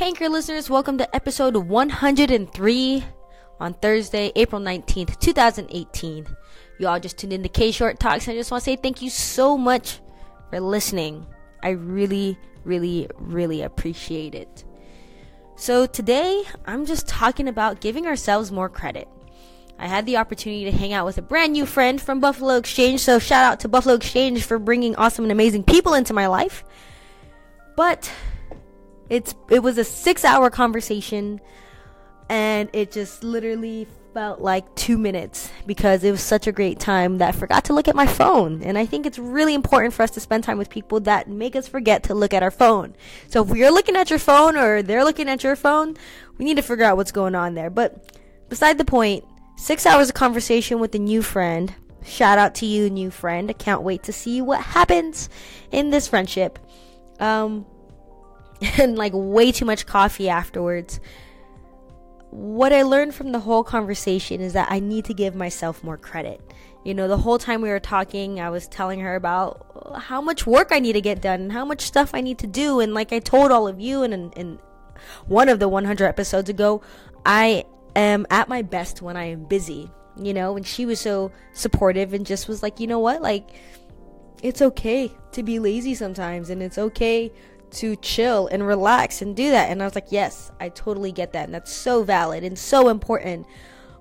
[0.00, 3.04] Hey, Anchor listeners, welcome to episode 103
[3.60, 6.26] on Thursday, April 19th, 2018.
[6.78, 8.76] You all just tuned in to K Short Talks, and I just want to say
[8.76, 10.00] thank you so much
[10.48, 11.26] for listening.
[11.62, 14.64] I really, really, really appreciate it.
[15.56, 19.06] So, today I'm just talking about giving ourselves more credit.
[19.78, 23.00] I had the opportunity to hang out with a brand new friend from Buffalo Exchange,
[23.00, 26.64] so shout out to Buffalo Exchange for bringing awesome and amazing people into my life.
[27.76, 28.10] But
[29.10, 31.40] it's it was a 6-hour conversation
[32.28, 37.18] and it just literally felt like 2 minutes because it was such a great time
[37.18, 38.62] that I forgot to look at my phone.
[38.62, 41.54] And I think it's really important for us to spend time with people that make
[41.54, 42.94] us forget to look at our phone.
[43.28, 45.96] So if we're looking at your phone or they're looking at your phone,
[46.38, 47.70] we need to figure out what's going on there.
[47.70, 48.16] But
[48.48, 49.24] beside the point,
[49.60, 51.74] Six hours of conversation with a new friend.
[52.02, 53.50] Shout out to you, new friend.
[53.50, 55.28] I can't wait to see what happens
[55.70, 56.58] in this friendship.
[57.20, 57.66] Um,
[58.78, 61.00] and like way too much coffee afterwards.
[62.30, 65.96] What I learned from the whole conversation is that I need to give myself more
[65.96, 66.40] credit.
[66.84, 70.46] You know, the whole time we were talking, I was telling her about how much
[70.46, 72.80] work I need to get done and how much stuff I need to do.
[72.80, 74.58] And like I told all of you in, in
[75.26, 76.82] one of the 100 episodes ago,
[77.26, 77.64] I
[77.96, 82.14] am at my best when I am busy, you know, and she was so supportive
[82.14, 83.50] and just was like, you know what, like,
[84.42, 87.30] it's okay to be lazy sometimes and it's okay
[87.72, 89.70] to chill and relax and do that.
[89.70, 91.44] And I was like, yes, I totally get that.
[91.44, 93.46] And that's so valid and so important.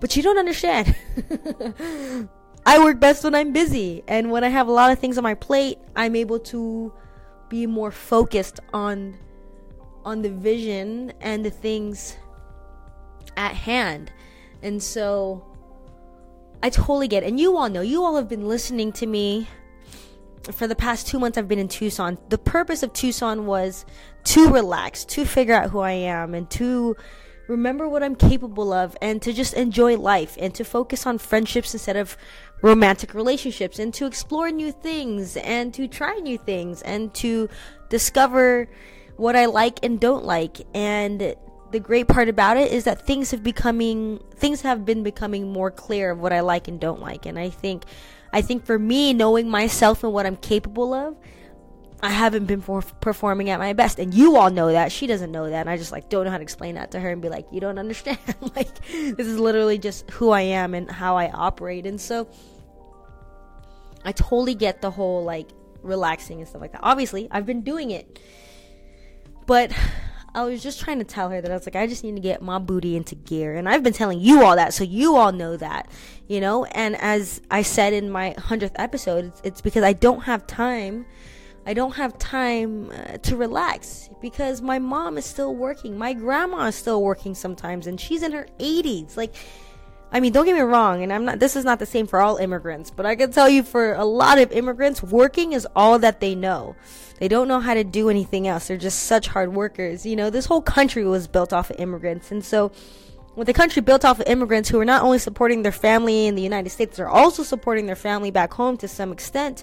[0.00, 0.94] But you don't understand.
[2.66, 4.02] I work best when I'm busy.
[4.06, 6.92] And when I have a lot of things on my plate, I'm able to
[7.48, 9.18] be more focused on
[10.04, 12.16] on the vision and the things
[13.36, 14.12] at hand.
[14.62, 15.44] And so
[16.62, 17.26] I totally get it.
[17.26, 19.48] And you all know, you all have been listening to me
[20.52, 22.18] for the past two months I've been in Tucson.
[22.28, 23.84] The purpose of Tucson was
[24.24, 26.96] to relax, to figure out who I am, and to
[27.48, 31.72] remember what I'm capable of, and to just enjoy life, and to focus on friendships
[31.72, 32.16] instead of
[32.62, 37.48] romantic relationships, and to explore new things, and to try new things, and to
[37.88, 38.68] discover
[39.16, 41.34] what I like and don't like, and
[41.70, 45.70] the great part about it is that things have becoming things have been becoming more
[45.70, 47.26] clear of what I like and don't like.
[47.26, 47.84] And I think
[48.32, 51.16] I think for me knowing myself and what I'm capable of
[52.00, 53.98] I haven't been for- performing at my best.
[53.98, 54.92] And you all know that.
[54.92, 55.60] She doesn't know that.
[55.60, 57.46] And I just like don't know how to explain that to her and be like
[57.50, 58.18] you don't understand.
[58.56, 61.86] Like this is literally just who I am and how I operate.
[61.86, 62.28] And so
[64.04, 65.48] I totally get the whole like
[65.82, 66.80] relaxing and stuff like that.
[66.82, 68.18] Obviously I've been doing it.
[69.46, 69.72] But
[70.38, 72.20] I was just trying to tell her that I was like, I just need to
[72.20, 73.56] get my booty into gear.
[73.56, 75.90] And I've been telling you all that, so you all know that,
[76.28, 76.64] you know?
[76.66, 81.06] And as I said in my 100th episode, it's, it's because I don't have time.
[81.66, 85.98] I don't have time uh, to relax because my mom is still working.
[85.98, 89.16] My grandma is still working sometimes, and she's in her 80s.
[89.16, 89.34] Like,
[90.10, 92.20] I mean, don't get me wrong, and I'm not, this is not the same for
[92.20, 95.98] all immigrants, but I can tell you for a lot of immigrants, working is all
[95.98, 96.76] that they know.
[97.18, 98.68] They don't know how to do anything else.
[98.68, 100.06] They're just such hard workers.
[100.06, 102.30] You know, this whole country was built off of immigrants.
[102.30, 102.72] And so,
[103.36, 106.34] with the country built off of immigrants who are not only supporting their family in
[106.34, 109.62] the United States, they're also supporting their family back home to some extent.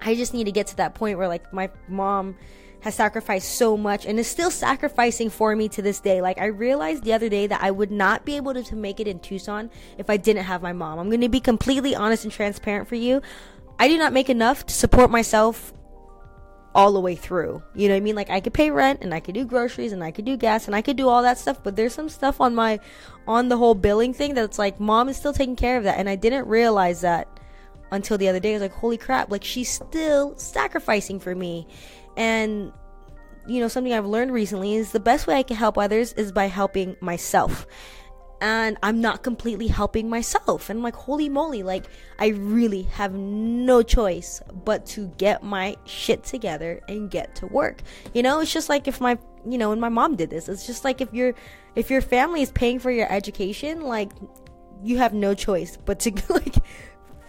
[0.00, 2.36] I just need to get to that point where, like, my mom
[2.80, 6.20] has sacrificed so much and is still sacrificing for me to this day.
[6.20, 9.00] Like, I realized the other day that I would not be able to, to make
[9.00, 10.98] it in Tucson if I didn't have my mom.
[10.98, 13.22] I'm going to be completely honest and transparent for you.
[13.78, 15.72] I do not make enough to support myself
[16.74, 17.62] all the way through.
[17.74, 18.16] You know what I mean?
[18.16, 20.66] Like I could pay rent and I could do groceries and I could do gas
[20.66, 22.80] and I could do all that stuff, but there's some stuff on my
[23.26, 26.08] on the whole billing thing that's like mom is still taking care of that and
[26.08, 27.33] I didn't realize that
[27.90, 28.50] until the other day.
[28.50, 31.66] I was like, "Holy crap, like she's still sacrificing for me."
[32.16, 32.72] And
[33.46, 36.32] you know, something I've learned recently is the best way I can help others is
[36.32, 37.66] by helping myself
[38.44, 40.68] and I'm not completely helping myself.
[40.68, 41.86] And I'm like, holy moly, like,
[42.18, 47.80] I really have no choice but to get my shit together and get to work.
[48.12, 49.18] You know, it's just like if my,
[49.48, 51.34] you know, when my mom did this, it's just like if your,
[51.74, 54.10] if your family is paying for your education, like,
[54.82, 56.56] you have no choice but to, like,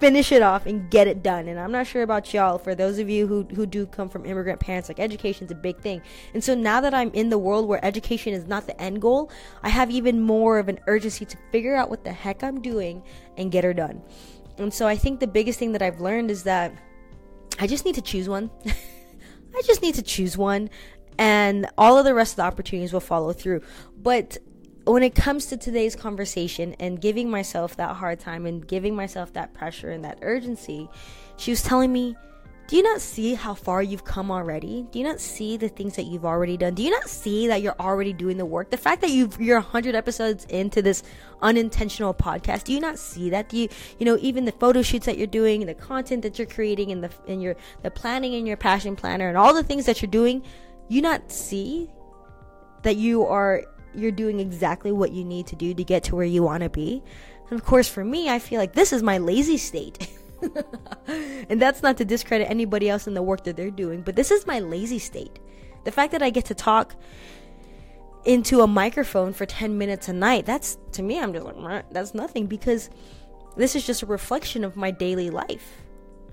[0.00, 1.46] finish it off and get it done.
[1.46, 2.58] And I'm not sure about y'all.
[2.58, 5.78] For those of you who who do come from immigrant parents, like education's a big
[5.78, 6.02] thing.
[6.34, 9.30] And so now that I'm in the world where education is not the end goal,
[9.62, 13.02] I have even more of an urgency to figure out what the heck I'm doing
[13.36, 14.02] and get her done.
[14.58, 16.72] And so I think the biggest thing that I've learned is that
[17.58, 18.50] I just need to choose one.
[18.66, 20.70] I just need to choose one
[21.20, 23.60] and all of the rest of the opportunities will follow through.
[23.94, 24.38] But
[24.84, 29.32] when it comes to today's conversation and giving myself that hard time and giving myself
[29.34, 30.88] that pressure and that urgency,
[31.36, 32.16] she was telling me
[32.70, 34.86] do you not see how far you've come already?
[34.92, 36.74] Do you not see the things that you've already done?
[36.74, 38.70] Do you not see that you're already doing the work?
[38.70, 41.02] The fact that you've you're 100 episodes into this
[41.42, 43.48] unintentional podcast, do you not see that?
[43.48, 43.68] Do you
[43.98, 47.02] you know even the photo shoots that you're doing, the content that you're creating, and
[47.02, 50.08] the and your the planning and your passion planner, and all the things that you're
[50.08, 50.40] doing,
[50.86, 51.90] you not see
[52.84, 53.64] that you are
[53.94, 56.70] you're doing exactly what you need to do to get to where you want to
[56.70, 57.02] be.
[57.48, 60.08] And of course, for me, I feel like this is my lazy state.
[61.48, 64.30] and that's not to discredit anybody else in the work that they're doing, but this
[64.30, 65.38] is my lazy state.
[65.84, 66.94] The fact that I get to talk
[68.24, 72.14] into a microphone for 10 minutes a night, that's to me, I'm just like, that's
[72.14, 72.90] nothing because
[73.56, 75.82] this is just a reflection of my daily life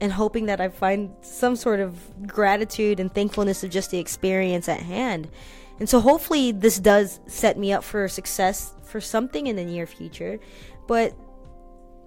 [0.00, 4.68] and hoping that I find some sort of gratitude and thankfulness of just the experience
[4.68, 5.28] at hand.
[5.78, 9.86] And so hopefully this does set me up for success for something in the near
[9.86, 10.38] future.
[10.86, 11.14] But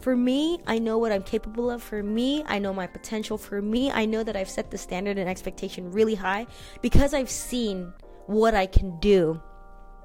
[0.00, 1.82] for me, I know what I'm capable of.
[1.82, 3.38] For me, I know my potential.
[3.38, 6.46] For me, I know that I've set the standard and expectation really high
[6.80, 7.92] because I've seen
[8.26, 9.40] what I can do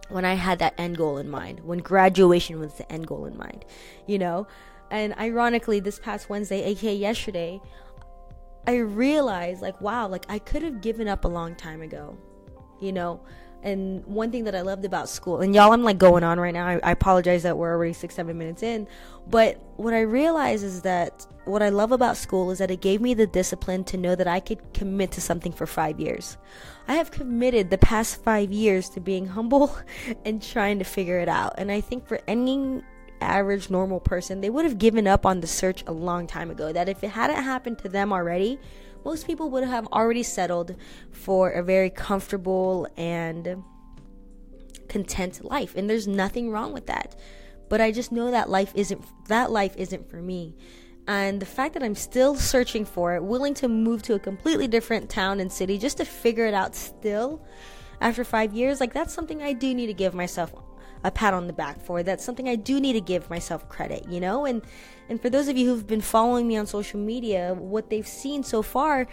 [0.10, 3.38] when I had that end goal in mind, when graduation was the end goal in
[3.38, 3.66] mind,
[4.06, 4.48] you know?
[4.90, 7.60] And ironically, this past Wednesday, aka yesterday,
[8.66, 12.18] I realized, like, wow, like I could have given up a long time ago,
[12.80, 13.20] you know?
[13.64, 16.54] And one thing that I loved about school, and y'all, I'm like going on right
[16.54, 16.68] now.
[16.68, 18.88] I, I, apologize that we're already six, seven minutes in.
[19.30, 23.02] But what I realize is that what I love about school is that it gave
[23.02, 26.38] me the discipline to know that I could commit to something for five years.
[26.88, 29.76] I have committed the past five years to being humble
[30.26, 31.56] and trying to figure it out.
[31.58, 32.84] And I think for any
[33.22, 36.72] average normal person, they would have given up on the search a long time ago.
[36.72, 38.60] That if it hadn't happened to them already,
[39.06, 40.76] most people would have already settled
[41.12, 43.64] for a very comfortable and
[44.90, 47.16] content life and there's nothing wrong with that.
[47.70, 50.56] But i just know that life isn't that life isn't for me.
[51.08, 54.68] And the fact that i'm still searching for it willing to move to a completely
[54.68, 57.46] different town and city just to figure it out still
[58.02, 60.54] after 5 years like that's something i do need to give myself
[61.04, 62.04] a pat on the back for.
[62.04, 64.46] That's something I do need to give myself credit, you know?
[64.46, 64.62] And
[65.10, 68.44] and for those of you who've been following me on social media, what they've seen
[68.44, 69.08] so far,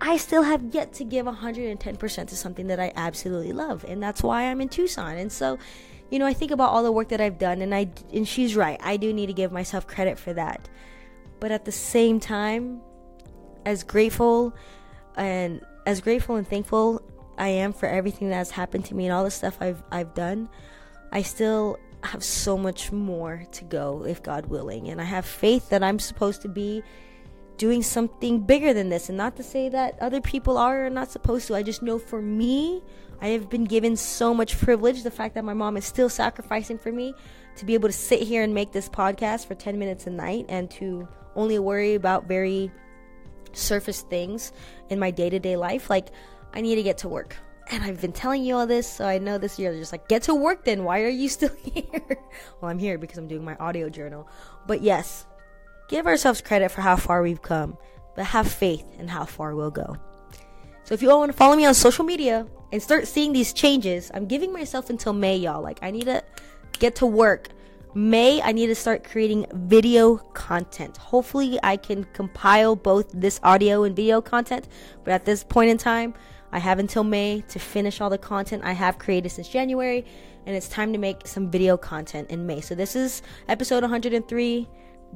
[0.00, 4.22] I still have yet to give 110% to something that I absolutely love, and that's
[4.22, 5.16] why I'm in Tucson.
[5.16, 5.58] And so,
[6.10, 8.54] you know, I think about all the work that I've done and I and she's
[8.54, 8.80] right.
[8.82, 10.68] I do need to give myself credit for that.
[11.40, 12.80] But at the same time,
[13.64, 14.54] as grateful
[15.16, 17.02] and as grateful and thankful
[17.38, 20.14] I am for everything that has happened to me and all the stuff I've I've
[20.14, 20.48] done,
[21.12, 24.88] I still have so much more to go if God willing.
[24.88, 26.82] And I have faith that I'm supposed to be
[27.58, 29.08] doing something bigger than this.
[29.08, 31.54] And not to say that other people are or not supposed to.
[31.54, 32.82] I just know for me,
[33.20, 35.02] I have been given so much privilege.
[35.02, 37.14] The fact that my mom is still sacrificing for me
[37.56, 40.46] to be able to sit here and make this podcast for 10 minutes a night
[40.48, 41.06] and to
[41.36, 42.70] only worry about very
[43.52, 44.52] surface things
[44.88, 45.88] in my day to day life.
[45.90, 46.08] Like,
[46.54, 47.36] I need to get to work
[47.70, 50.22] and I've been telling you all this, so I know this year just like get
[50.24, 50.84] to work then.
[50.84, 51.84] Why are you still here?
[52.60, 54.28] well, I'm here because I'm doing my audio journal.
[54.66, 55.26] But yes,
[55.88, 57.76] give ourselves credit for how far we've come,
[58.16, 59.96] but have faith in how far we'll go.
[60.84, 63.52] So if you all want to follow me on social media and start seeing these
[63.52, 65.62] changes, I'm giving myself until May, y'all.
[65.62, 66.22] Like I need to
[66.78, 67.48] get to work.
[67.94, 70.96] May, I need to start creating video content.
[70.96, 74.66] Hopefully, I can compile both this audio and video content,
[75.04, 76.14] but at this point in time,
[76.52, 80.06] I have until May to finish all the content I have created since January,
[80.46, 82.62] and it's time to make some video content in May.
[82.62, 84.68] So this is episode 103.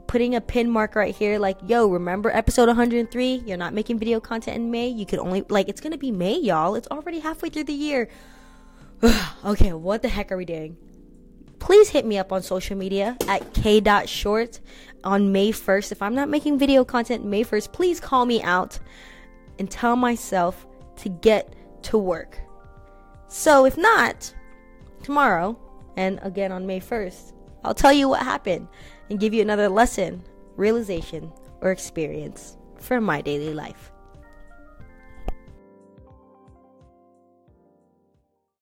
[0.06, 3.44] Putting a pin mark right here, like, yo, remember episode 103?
[3.46, 4.88] You're not making video content in May.
[4.88, 6.74] You could only, like, it's gonna be May, y'all.
[6.74, 8.10] It's already halfway through the year.
[9.46, 10.76] okay, what the heck are we doing?
[11.66, 14.60] Please hit me up on social media at k.short
[15.02, 15.90] on May 1st.
[15.90, 18.78] If I'm not making video content May 1st, please call me out
[19.58, 20.64] and tell myself
[20.98, 22.38] to get to work.
[23.26, 24.32] So, if not,
[25.02, 25.58] tomorrow,
[25.96, 27.32] and again on May 1st,
[27.64, 28.68] I'll tell you what happened
[29.10, 30.22] and give you another lesson,
[30.54, 31.32] realization,
[31.62, 33.90] or experience from my daily life.